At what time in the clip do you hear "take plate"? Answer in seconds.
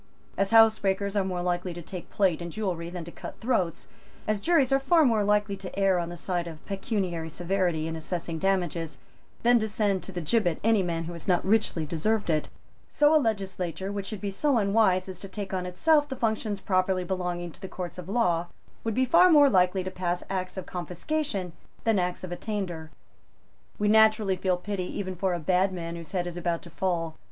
1.83-2.41